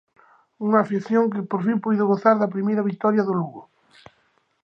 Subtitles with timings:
[0.65, 3.61] Unha afección que por fin puido gozar da primeira vitoria do Lugo.